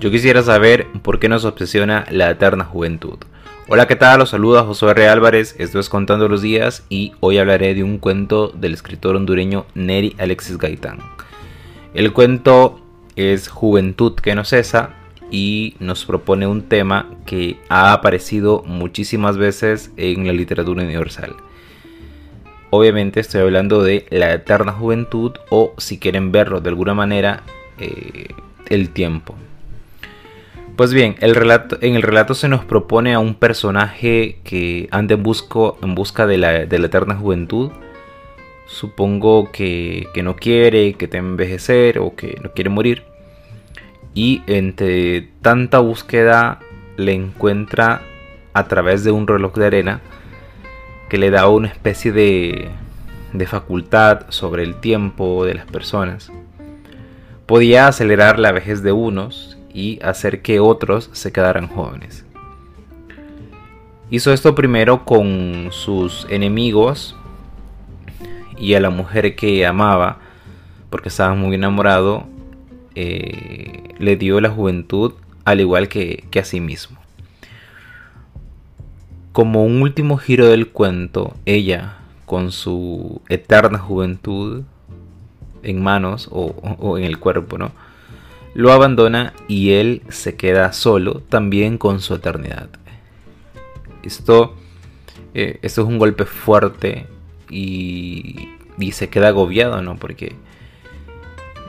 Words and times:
Yo 0.00 0.10
quisiera 0.10 0.42
saber 0.42 0.86
por 1.02 1.18
qué 1.18 1.28
nos 1.28 1.44
obsesiona 1.44 2.06
la 2.10 2.30
eterna 2.30 2.64
juventud. 2.64 3.18
Hola, 3.68 3.86
¿qué 3.86 3.96
tal? 3.96 4.20
Los 4.20 4.30
saluda 4.30 4.62
José 4.62 4.86
R. 4.86 5.08
Álvarez, 5.08 5.54
esto 5.58 5.78
es 5.78 5.90
Contando 5.90 6.26
los 6.26 6.40
Días 6.40 6.86
y 6.88 7.12
hoy 7.20 7.36
hablaré 7.36 7.74
de 7.74 7.84
un 7.84 7.98
cuento 7.98 8.48
del 8.48 8.72
escritor 8.72 9.14
hondureño 9.14 9.66
Neri 9.74 10.16
Alexis 10.18 10.56
Gaitán. 10.56 11.00
El 11.92 12.14
cuento 12.14 12.80
es 13.14 13.48
Juventud 13.48 14.14
que 14.14 14.34
no 14.34 14.44
cesa 14.44 14.94
y 15.30 15.76
nos 15.80 16.06
propone 16.06 16.46
un 16.46 16.62
tema 16.62 17.10
que 17.26 17.58
ha 17.68 17.92
aparecido 17.92 18.62
muchísimas 18.64 19.36
veces 19.36 19.90
en 19.98 20.26
la 20.26 20.32
literatura 20.32 20.82
universal. 20.82 21.36
Obviamente 22.70 23.20
estoy 23.20 23.42
hablando 23.42 23.82
de 23.82 24.06
la 24.08 24.32
eterna 24.32 24.72
juventud 24.72 25.32
o 25.50 25.74
si 25.76 25.98
quieren 25.98 26.32
verlo 26.32 26.62
de 26.62 26.70
alguna 26.70 26.94
manera, 26.94 27.42
eh, 27.78 28.28
el 28.70 28.88
tiempo. 28.88 29.34
Pues 30.80 30.94
bien, 30.94 31.16
el 31.20 31.34
relato, 31.34 31.76
en 31.82 31.94
el 31.94 32.00
relato 32.00 32.32
se 32.32 32.48
nos 32.48 32.64
propone 32.64 33.12
a 33.12 33.18
un 33.18 33.34
personaje 33.34 34.38
que 34.44 34.88
anda 34.90 35.14
en, 35.14 35.22
busca 35.94 36.26
de 36.26 36.38
la, 36.38 36.56
eterna 36.62 37.16
juventud. 37.16 37.70
Supongo 38.66 39.52
que, 39.52 40.08
no 40.24 40.36
quiere, 40.36 40.94
que 40.94 41.06
teme 41.06 41.28
envejecer 41.28 41.98
o 41.98 42.16
que 42.16 42.38
no 42.42 42.52
quiere 42.52 42.70
morir. 42.70 43.02
Y 44.14 44.42
entre 44.46 45.28
tanta 45.42 45.80
búsqueda 45.80 46.60
le 46.96 47.12
encuentra 47.12 48.00
a 48.54 48.66
través 48.66 49.04
de 49.04 49.10
un 49.10 49.26
reloj 49.26 49.52
de 49.56 49.66
arena 49.66 50.00
que 51.10 51.18
le 51.18 51.28
da 51.28 51.46
una 51.48 51.68
especie 51.68 52.10
de, 52.10 52.70
de 53.34 53.46
facultad 53.46 54.30
sobre 54.30 54.62
el 54.62 54.76
tiempo 54.76 55.44
de 55.44 55.56
las 55.56 55.66
personas. 55.66 56.32
Podía 57.44 57.86
acelerar 57.86 58.38
la 58.38 58.52
vejez 58.52 58.82
de 58.82 58.92
unos 58.92 59.49
y 59.72 60.00
hacer 60.02 60.42
que 60.42 60.60
otros 60.60 61.10
se 61.12 61.32
quedaran 61.32 61.68
jóvenes. 61.68 62.24
Hizo 64.10 64.32
esto 64.32 64.54
primero 64.54 65.04
con 65.04 65.68
sus 65.70 66.26
enemigos 66.30 67.14
y 68.58 68.74
a 68.74 68.80
la 68.80 68.90
mujer 68.90 69.36
que 69.36 69.64
amaba, 69.64 70.18
porque 70.90 71.08
estaba 71.08 71.34
muy 71.34 71.54
enamorado, 71.54 72.24
eh, 72.96 73.94
le 73.98 74.16
dio 74.16 74.40
la 74.40 74.50
juventud 74.50 75.12
al 75.44 75.60
igual 75.60 75.88
que, 75.88 76.24
que 76.30 76.40
a 76.40 76.44
sí 76.44 76.60
mismo. 76.60 76.98
Como 79.32 79.64
un 79.64 79.80
último 79.80 80.16
giro 80.16 80.46
del 80.46 80.68
cuento, 80.68 81.36
ella, 81.46 81.98
con 82.26 82.50
su 82.50 83.22
eterna 83.28 83.78
juventud 83.78 84.64
en 85.62 85.82
manos 85.82 86.28
o, 86.32 86.46
o 86.80 86.98
en 86.98 87.04
el 87.04 87.18
cuerpo, 87.18 87.58
¿no? 87.58 87.70
Lo 88.54 88.72
abandona 88.72 89.32
y 89.48 89.72
él 89.72 90.02
se 90.08 90.36
queda 90.36 90.72
solo 90.72 91.22
también 91.28 91.78
con 91.78 92.00
su 92.00 92.14
eternidad. 92.14 92.68
Esto, 94.02 94.56
eh, 95.34 95.58
esto 95.62 95.82
es 95.82 95.88
un 95.88 95.98
golpe 95.98 96.24
fuerte 96.24 97.06
y, 97.48 98.48
y, 98.78 98.92
se 98.92 99.08
queda 99.08 99.28
agobiado, 99.28 99.82
¿no? 99.82 99.96
Porque 99.96 100.34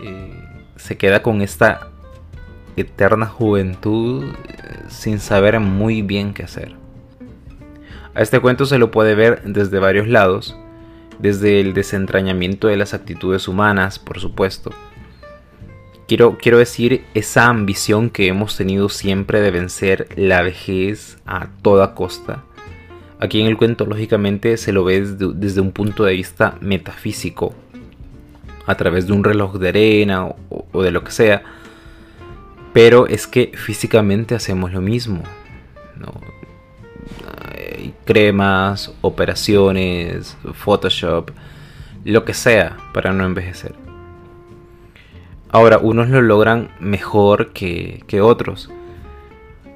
eh, 0.01 0.43
se 0.77 0.97
queda 0.97 1.21
con 1.21 1.41
esta 1.41 1.89
eterna 2.75 3.25
juventud 3.25 4.33
eh, 4.47 4.83
sin 4.87 5.19
saber 5.19 5.59
muy 5.59 6.01
bien 6.01 6.33
qué 6.33 6.43
hacer. 6.43 6.73
A 8.13 8.21
este 8.21 8.39
cuento 8.39 8.65
se 8.65 8.77
lo 8.77 8.91
puede 8.91 9.15
ver 9.15 9.41
desde 9.43 9.79
varios 9.79 10.07
lados, 10.07 10.57
desde 11.19 11.61
el 11.61 11.73
desentrañamiento 11.73 12.67
de 12.67 12.77
las 12.77 12.93
actitudes 12.93 13.47
humanas, 13.47 13.99
por 13.99 14.19
supuesto, 14.19 14.71
Quiero, 16.11 16.57
decir 16.57 17.05
esa 17.13 17.47
ambición 17.47 18.09
que 18.09 18.27
hemos 18.27 18.57
tenido 18.57 18.89
siempre 18.89 19.39
de 19.39 19.49
vencer 19.49 20.09
la 20.17 20.41
vejez 20.41 21.17
a 21.25 21.47
toda 21.61 21.95
costa. 21.95 22.43
Aquí 23.21 23.39
en 23.39 23.47
el 23.47 23.55
cuento, 23.55 23.85
lógicamente, 23.85 24.57
se 24.57 24.73
lo 24.73 24.83
ve 24.83 24.99
desde, 24.99 25.61
un 25.61 25.71
punto 25.71 26.03
de 26.03 26.11
vista 26.11 26.57
metafísico, 26.59 27.55
a 28.65 28.75
través 28.75 29.07
de 29.07 29.13
un 29.13 29.23
reloj 29.23 29.55
de 29.55 29.69
arena 29.69 30.25
o, 30.49 30.83
de 30.83 30.91
lo 30.91 31.01
que 31.01 31.11
sea. 31.11 31.43
Pero 32.73 33.07
es 33.07 33.25
que 33.25 33.53
físicamente 33.55 34.35
hacemos 34.35 34.73
lo 34.73 34.81
mismo. 34.81 35.23
cremas, 38.03 38.93
operaciones, 38.99 40.35
Photoshop, 40.55 41.31
lo 42.03 42.25
que 42.25 42.33
sea 42.33 42.75
para 42.91 43.13
no 43.13 43.23
envejecer. 43.23 43.90
Ahora, 45.51 45.77
unos 45.79 46.09
lo 46.09 46.21
logran 46.21 46.69
mejor 46.79 47.51
que, 47.51 48.21
otros. 48.21 48.71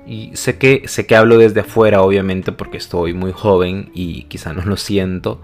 Y 0.08 0.32
sé 0.36 0.58
que, 0.58 0.88
sé 0.88 1.06
que 1.06 1.16
hablo 1.16 1.38
desde 1.38 1.62
afuera, 1.62 2.02
obviamente, 2.02 2.52
porque 2.52 2.78
estoy 2.78 3.14
muy 3.14 3.34
joven 3.34 3.92
y 3.94 4.24
quizá 4.24 4.54
no 4.54 4.64
lo 4.64 4.78
siento. 4.78 5.42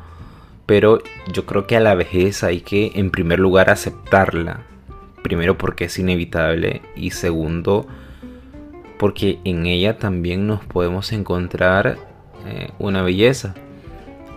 Pero 0.65 0.99
yo 1.33 1.45
creo 1.45 1.67
que 1.67 1.75
a 1.75 1.81
la 1.81 1.95
vejez 1.95 2.43
hay 2.43 2.61
que, 2.61 2.93
en 2.95 3.11
primer 3.11 3.39
lugar, 3.39 3.69
aceptarla. 3.69 4.61
Primero 5.21 5.57
porque 5.57 5.85
es 5.85 5.99
inevitable 5.99 6.81
y 6.95 7.11
segundo 7.11 7.85
porque 9.01 9.39
en 9.45 9.65
ella 9.65 9.97
también 9.97 10.45
nos 10.45 10.63
podemos 10.63 11.11
encontrar 11.11 11.97
eh, 12.45 12.69
una 12.77 13.01
belleza. 13.01 13.55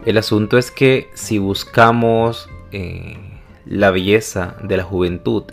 El 0.07 0.17
asunto 0.17 0.57
es 0.57 0.71
que 0.71 1.09
si 1.13 1.39
buscamos 1.39 2.49
eh, 2.73 3.19
la 3.67 3.91
belleza 3.91 4.57
de 4.63 4.79
la 4.79 4.83
juventud 4.83 5.45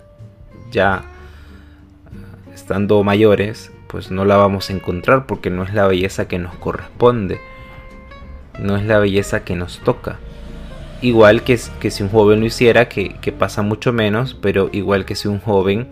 ya 0.72 1.04
estando 2.52 3.02
mayores, 3.04 3.70
pues 3.86 4.10
no 4.10 4.24
la 4.24 4.36
vamos 4.36 4.70
a 4.70 4.72
encontrar 4.72 5.26
porque 5.26 5.50
no 5.50 5.64
es 5.64 5.74
la 5.74 5.86
belleza 5.86 6.26
que 6.26 6.38
nos 6.38 6.54
corresponde, 6.56 7.40
no 8.58 8.76
es 8.76 8.84
la 8.84 8.98
belleza 8.98 9.44
que 9.44 9.54
nos 9.54 9.78
toca. 9.80 10.18
Igual 11.02 11.42
que, 11.42 11.58
que 11.80 11.90
si 11.90 12.02
un 12.02 12.08
joven 12.08 12.40
lo 12.40 12.46
hiciera, 12.46 12.88
que, 12.88 13.34
pasa 13.38 13.62
mucho 13.62 13.92
menos, 13.92 14.34
pero 14.34 14.70
igual 14.72 15.04
que 15.04 15.14
si 15.14 15.28
un 15.28 15.40
joven 15.40 15.88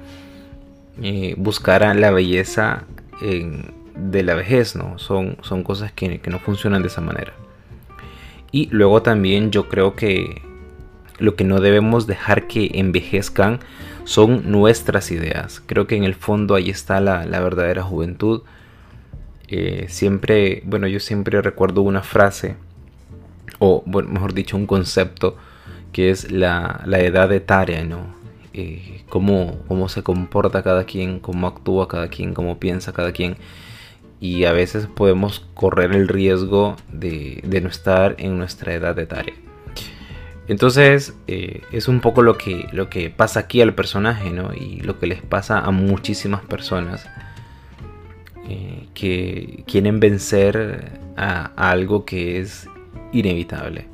eh, 1.02 1.34
buscara 1.36 1.92
la 1.94 2.10
belleza 2.10 2.84
de 3.20 4.22
la 4.22 4.34
vejez, 4.34 4.76
¿no? 4.76 4.98
Son, 4.98 5.36
son 5.42 5.62
cosas 5.62 5.92
que, 5.92 6.20
que 6.20 6.30
no 6.30 6.38
funcionan 6.38 6.82
de 6.82 6.88
esa 6.88 7.00
manera. 7.00 7.32
Y 8.52 8.68
luego 8.70 9.02
también 9.02 9.50
yo 9.50 9.68
creo 9.68 9.94
que 9.94 10.42
lo 11.20 11.36
que 11.36 11.44
no 11.44 11.60
debemos 11.60 12.06
dejar 12.06 12.46
que 12.46 12.70
envejezcan 12.74 13.60
son 14.04 14.50
nuestras 14.50 15.10
ideas. 15.10 15.62
Creo 15.66 15.86
que 15.86 15.96
en 15.96 16.04
el 16.04 16.14
fondo 16.14 16.54
ahí 16.54 16.70
está 16.70 17.00
la, 17.00 17.24
verdadera 17.24 17.82
juventud. 17.82 18.42
Eh, 19.48 19.86
siempre, 19.88 20.62
bueno, 20.64 20.86
yo 20.86 21.00
siempre 21.00 21.40
recuerdo 21.42 21.82
una 21.82 22.02
frase, 22.02 22.56
o 23.58 23.84
mejor 23.86 24.34
dicho, 24.34 24.56
un 24.56 24.66
concepto, 24.66 25.36
que 25.92 26.10
es 26.10 26.30
la, 26.32 26.82
edad 26.86 27.32
etaria, 27.32 27.84
¿no? 27.84 28.18
Eh, 28.52 29.04
cómo, 29.08 29.88
se 29.88 30.02
comporta 30.02 30.62
cada 30.62 30.84
quien, 30.84 31.20
cómo 31.20 31.46
actúa 31.46 31.86
cada 31.86 32.08
quien, 32.08 32.34
cómo 32.34 32.58
piensa 32.58 32.92
cada 32.92 33.12
quien. 33.12 33.36
Y 34.20 34.44
a 34.44 34.52
veces 34.52 34.86
podemos 34.86 35.46
correr 35.54 35.92
el 35.92 36.08
riesgo 36.08 36.76
de, 36.92 37.40
de 37.44 37.60
no 37.60 37.68
estar 37.68 38.16
en 38.18 38.38
nuestra 38.38 38.74
edad 38.74 38.98
etaria. 38.98 39.34
Entonces 40.50 41.14
eh, 41.28 41.62
es 41.70 41.86
un 41.86 42.00
poco 42.00 42.22
lo 42.22 42.36
que, 42.36 42.66
lo 42.72 42.90
que 42.90 43.08
pasa 43.08 43.38
aquí 43.38 43.60
al 43.60 43.72
personaje, 43.72 44.30
¿no? 44.30 44.52
Y 44.52 44.80
lo 44.80 44.98
que 44.98 45.06
les 45.06 45.22
pasa 45.22 45.60
a 45.60 45.70
muchísimas 45.70 46.40
personas 46.40 47.08
eh, 48.48 48.88
que 48.92 49.62
quieren 49.68 50.00
vencer 50.00 50.90
a, 51.16 51.52
algo 51.54 52.04
que 52.04 52.40
es 52.40 52.66
inevitable. 53.12 53.86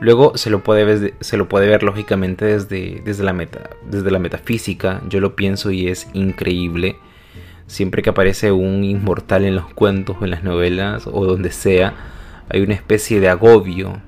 Luego 0.00 0.34
se 0.38 0.48
lo 0.48 0.64
puede 0.64 0.84
ver, 0.84 1.12
se 1.20 1.36
lo 1.36 1.46
puede 1.46 1.66
ver 1.66 1.82
lógicamente 1.82 2.46
desde, 2.46 3.02
desde, 3.04 3.22
la 3.22 3.34
meta, 3.34 3.68
desde 3.84 4.10
la 4.10 4.18
metafísica. 4.18 5.02
Yo 5.10 5.20
lo 5.20 5.36
pienso 5.36 5.70
y 5.70 5.88
es 5.88 6.08
increíble. 6.14 6.96
Siempre 7.66 8.00
que 8.00 8.08
aparece 8.08 8.50
un 8.50 8.82
inmortal 8.82 9.44
en 9.44 9.56
los 9.56 9.66
cuentos, 9.74 10.16
en 10.22 10.30
las 10.30 10.42
novelas 10.42 11.06
o 11.06 11.26
donde 11.26 11.52
sea, 11.52 11.92
hay 12.48 12.62
una 12.62 12.72
especie 12.72 13.20
de 13.20 13.28
agobio 13.28 14.00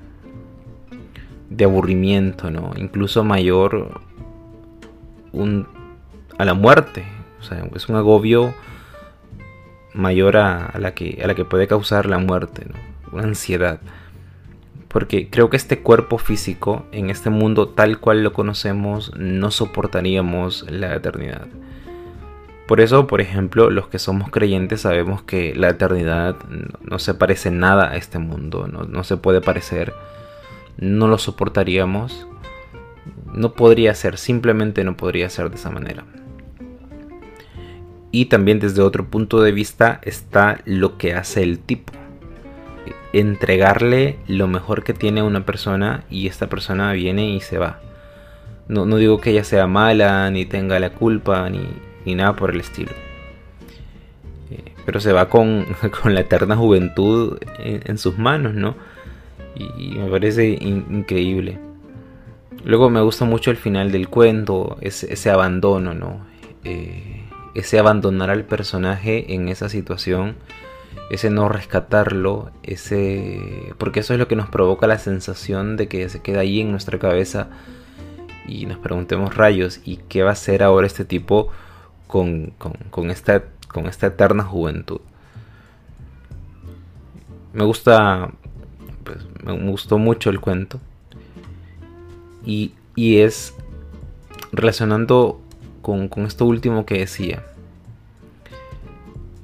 de 1.51 1.65
aburrimiento, 1.65 2.49
¿no? 2.49 2.71
Incluso 2.77 3.23
mayor 3.23 4.01
a 6.37 6.45
la 6.45 6.53
muerte. 6.53 7.03
O 7.39 7.43
sea, 7.43 7.67
es 7.75 7.89
un 7.89 7.97
agobio 7.97 8.53
mayor 9.93 10.37
a, 10.37 10.71
la 10.79 10.93
que, 10.93 11.19
a 11.23 11.27
la 11.27 11.35
que 11.35 11.45
puede 11.45 11.67
causar 11.67 12.05
la 12.05 12.17
muerte. 12.17 12.67
Una 13.11 13.23
ansiedad. 13.23 13.81
Porque 14.87 15.29
creo 15.29 15.49
que 15.49 15.57
este 15.57 15.79
cuerpo 15.79 16.17
físico, 16.17 16.85
en 16.91 17.09
este 17.09 17.29
mundo 17.29 17.67
tal 17.67 17.99
cual 17.99 18.23
lo 18.23 18.33
conocemos, 18.33 19.11
no 19.17 19.51
soportaríamos 19.51 20.65
la 20.69 20.95
eternidad. 20.95 21.47
Por 22.67 22.79
eso, 22.79 23.07
por 23.07 23.19
ejemplo, 23.19 23.69
los 23.69 23.89
que 23.89 23.99
somos 23.99 24.29
creyentes 24.29 24.81
sabemos 24.81 25.23
que 25.23 25.53
la 25.55 25.69
eternidad 25.69 26.37
no, 26.81 26.99
se 26.99 27.13
parece 27.13 27.51
nada 27.51 27.91
a 27.91 27.97
este 27.97 28.19
mundo, 28.19 28.67
no, 28.67 28.83
no 28.83 29.03
se 29.03 29.17
puede 29.17 29.41
parecer 29.41 29.93
no 30.81 31.07
lo 31.07 31.17
soportaríamos. 31.17 32.27
No 33.33 33.53
podría 33.53 33.95
ser, 33.95 34.17
simplemente 34.17 34.83
no 34.83 34.97
podría 34.97 35.29
ser 35.29 35.49
de 35.49 35.55
esa 35.55 35.69
manera. 35.69 36.03
Y 38.11 38.25
también 38.25 38.59
desde 38.59 38.81
otro 38.81 39.05
punto 39.05 39.41
de 39.41 39.53
vista 39.53 40.01
está 40.03 40.59
lo 40.65 40.97
que 40.97 41.13
hace 41.13 41.43
el 41.43 41.59
tipo. 41.59 41.93
Entregarle 43.13 44.19
lo 44.27 44.47
mejor 44.47 44.83
que 44.83 44.93
tiene 44.93 45.23
una 45.23 45.45
persona 45.45 46.03
y 46.09 46.27
esta 46.27 46.47
persona 46.47 46.91
viene 46.91 47.29
y 47.29 47.39
se 47.39 47.57
va. 47.57 47.79
No, 48.67 48.85
digo 48.97 49.19
que 49.19 49.31
ella 49.31 49.43
sea 49.43 49.67
mala, 49.67 50.29
ni 50.31 50.45
tenga 50.45 50.79
la 50.79 50.91
culpa, 50.91 51.49
ni, 51.49 52.15
nada 52.15 52.35
por 52.35 52.51
el 52.51 52.59
estilo. 52.59 52.91
Eh, 54.49 54.73
pero 54.85 54.99
se 54.99 55.13
va 55.13 55.29
con, 55.29 55.65
la 56.05 56.21
eterna 56.21 56.55
juventud 56.55 57.37
en, 57.59 57.97
sus 57.97 58.17
manos, 58.17 58.53
¿no? 58.53 58.75
Y, 59.55 59.97
me 59.97 60.09
parece 60.09 60.49
increíble. 60.49 61.59
Luego 62.63 62.89
me 62.89 63.01
gusta 63.01 63.25
mucho 63.25 63.51
el 63.51 63.57
final 63.57 63.91
del 63.91 64.07
cuento, 64.07 64.77
ese, 64.81 65.29
abandono, 65.29 65.93
¿no? 65.93 66.25
Eh, 66.63 67.23
ese 67.55 67.79
abandonar 67.79 68.29
al 68.29 68.45
personaje 68.45 69.33
en 69.33 69.49
esa 69.49 69.67
situación, 69.67 70.35
ese 71.09 71.29
no 71.29 71.49
rescatarlo, 71.49 72.51
ese 72.63 73.73
porque 73.77 74.01
eso 74.01 74.13
es 74.13 74.19
lo 74.19 74.27
que 74.27 74.35
nos 74.35 74.49
provoca 74.49 74.87
la 74.87 74.99
sensación 74.99 75.75
de 75.75 75.87
que 75.87 76.07
se 76.07 76.21
queda 76.21 76.41
ahí 76.41 76.61
en 76.61 76.71
nuestra 76.71 76.99
cabeza 76.99 77.49
y 78.47 78.65
nos 78.65 78.77
preguntemos 78.77 79.35
rayos, 79.35 79.79
¿y 79.85 79.97
qué 79.97 80.23
va 80.23 80.29
a 80.29 80.33
hacer 80.33 80.63
ahora 80.63 80.87
este 80.87 81.05
tipo 81.05 81.49
con, 82.07 82.53
esta, 83.09 83.43
con 83.67 83.87
esta 83.87 84.07
eterna 84.07 84.43
juventud? 84.43 85.01
Me 87.53 87.63
gusta, 87.65 88.31
pues, 89.03 89.19
me 89.43 89.53
gustó 89.69 89.97
mucho 89.97 90.29
el 90.29 90.39
cuento 90.39 90.79
y, 92.45 92.73
y 92.95 93.17
es 93.17 93.53
relacionando 94.51 95.39
con, 95.81 96.09
esto 96.25 96.45
último 96.45 96.85
que 96.85 96.99
decía. 96.99 97.43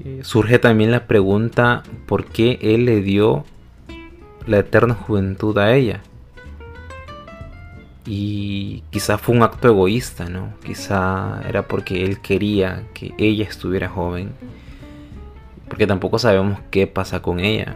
Eh, 0.03 0.21
surge 0.23 0.59
también 0.59 0.91
la 0.91 1.07
pregunta 1.07 1.83
por 2.05 2.25
qué 2.25 2.59
él 2.61 2.85
le 2.85 3.01
dio 3.01 3.45
la 4.45 4.59
eterna 4.59 4.93
juventud 4.93 5.57
a 5.57 5.75
ella. 5.75 6.01
Y 8.05 8.83
quizá 8.89 9.17
fue 9.17 9.35
un 9.35 9.43
acto 9.43 9.67
egoísta, 9.67 10.29
¿no? 10.29 10.53
Quizá 10.63 11.41
era 11.47 11.67
porque 11.67 12.05
él 12.05 12.21
quería 12.21 12.83
que 12.93 13.13
ella 13.17 13.43
estuviera 13.43 13.89
joven. 13.89 14.31
Porque 15.67 15.87
tampoco 15.87 16.17
sabemos 16.17 16.59
qué 16.71 16.87
pasa 16.87 17.21
con 17.21 17.41
ella. 17.41 17.75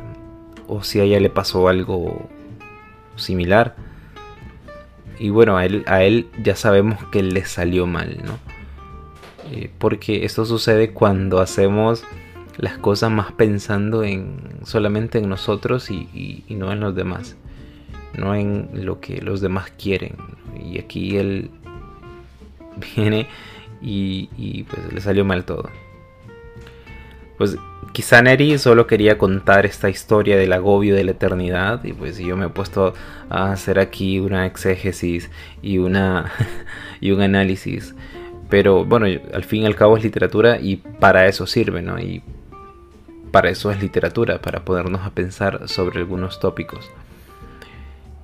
O 0.73 0.83
si 0.83 1.01
a 1.01 1.03
ella 1.03 1.19
le 1.19 1.29
pasó 1.29 1.67
algo 1.67 2.29
similar. 3.17 3.75
Y 5.19 5.29
bueno, 5.29 5.57
a 5.57 5.65
él, 5.65 6.29
ya 6.41 6.55
sabemos 6.55 7.03
que 7.11 7.21
le 7.21 7.43
salió 7.43 7.85
mal, 7.87 8.19
¿no? 8.23 8.39
Eh, 9.51 9.69
porque 9.77 10.23
esto 10.23 10.45
sucede 10.45 10.93
cuando 10.93 11.41
hacemos 11.41 12.05
las 12.55 12.77
cosas 12.77 13.11
más 13.11 13.33
pensando 13.33 14.05
en 14.05 14.39
solamente 14.63 15.17
en 15.17 15.27
nosotros 15.27 15.91
y, 15.91 16.45
no 16.47 16.71
en 16.71 16.79
los 16.79 16.95
demás, 16.95 17.35
no 18.17 18.33
en 18.33 18.69
lo 18.85 19.01
que 19.01 19.21
los 19.21 19.41
demás 19.41 19.73
quieren. 19.77 20.15
Y 20.57 20.79
aquí 20.79 21.17
él 21.17 21.51
viene 22.95 23.27
y, 23.81 24.63
pues 24.69 24.93
le 24.93 25.01
salió 25.01 25.25
mal 25.25 25.43
todo. 25.43 25.69
Pues 27.37 27.57
quizá 27.91 28.21
Neri 28.21 28.57
solo 28.57 28.87
quería 28.87 29.17
contar 29.17 29.65
esta 29.65 29.89
historia 29.89 30.37
del 30.37 30.53
agobio 30.53 30.95
de 30.95 31.03
la 31.03 31.11
eternidad 31.11 31.83
y 31.83 31.93
pues 31.93 32.17
yo 32.17 32.37
me 32.37 32.45
he 32.45 32.49
puesto 32.49 32.93
a 33.29 33.51
hacer 33.51 33.79
aquí 33.79 34.19
una 34.19 34.45
exégesis 34.45 35.29
y 35.61 35.77
una 35.77 36.31
y 37.01 37.11
un 37.11 37.21
análisis. 37.21 37.95
Pero 38.49 38.85
bueno 38.85 39.07
al 39.33 39.43
fin 39.43 39.63
y 39.63 39.65
al 39.65 39.75
cabo 39.75 39.97
es 39.97 40.03
literatura 40.03 40.59
y 40.59 40.77
para 40.77 41.27
eso 41.27 41.47
sirve 41.47 41.81
no 41.81 41.99
y 41.99 42.21
para 43.31 43.49
eso 43.49 43.71
es 43.71 43.81
literatura 43.81 44.41
para 44.41 44.65
ponernos 44.65 45.01
a 45.01 45.11
pensar 45.11 45.67
sobre 45.67 45.99
algunos 45.99 46.39
tópicos. 46.39 46.89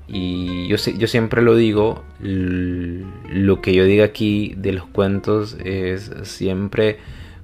Y 0.09 0.67
yo, 0.67 0.77
yo 0.77 1.07
siempre 1.07 1.41
lo 1.41 1.55
digo 1.55 2.03
lo 2.19 3.61
que 3.61 3.73
yo 3.73 3.83
diga 3.83 4.05
aquí 4.05 4.53
de 4.57 4.71
los 4.71 4.85
cuentos 4.85 5.57
es 5.63 6.11
siempre 6.23 6.99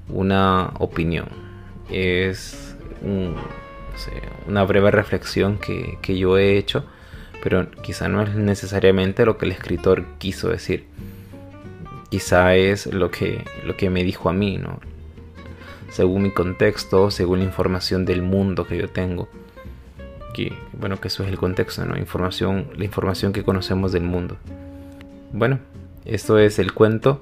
una 0.07 0.71
opinión 0.79 1.52
es 1.93 2.75
una 4.47 4.63
breve 4.63 4.91
reflexión 4.91 5.57
que, 5.57 6.17
yo 6.17 6.37
he 6.37 6.57
hecho, 6.57 6.83
pero 7.41 7.69
quizá 7.81 8.07
no 8.07 8.21
es 8.21 8.35
necesariamente 8.35 9.25
lo 9.25 9.37
que 9.37 9.45
el 9.45 9.51
escritor 9.51 10.05
quiso 10.17 10.49
decir. 10.49 10.85
Quizá 12.09 12.55
es 12.55 12.87
lo 12.87 13.11
que, 13.11 13.43
lo 13.65 13.75
que 13.75 13.89
me 13.89 14.03
dijo 14.03 14.29
a 14.29 14.33
mí, 14.33 14.57
¿no? 14.57 14.79
Según 15.89 16.23
mi 16.23 16.31
contexto, 16.31 17.11
según 17.11 17.39
la 17.39 17.45
información 17.45 18.05
del 18.05 18.21
mundo 18.21 18.65
que 18.65 18.77
yo 18.77 18.89
tengo. 18.89 19.29
Que, 20.33 20.53
bueno, 20.73 20.99
que 20.99 21.07
eso 21.07 21.23
es 21.23 21.29
el 21.29 21.37
contexto, 21.37 21.85
¿no? 21.85 21.97
Información, 21.97 22.67
la 22.75 22.85
información 22.85 23.33
que 23.33 23.43
conocemos 23.43 23.91
del 23.91 24.03
mundo. 24.03 24.37
Bueno, 25.31 25.59
esto 26.05 26.39
es 26.39 26.59
el 26.59 26.73
cuento. 26.73 27.21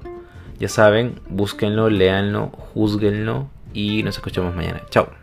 Ya 0.58 0.68
saben, 0.68 1.20
búsquenlo, 1.28 1.90
léanlo, 1.90 2.48
juzguenlo 2.48 3.48
y 3.74 4.02
nos 4.02 4.16
escuchamos 4.16 4.54
mañana. 4.54 4.82
Chao. 4.90 5.21